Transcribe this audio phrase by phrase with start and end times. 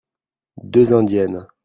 [0.63, 1.45] Deux indiennes.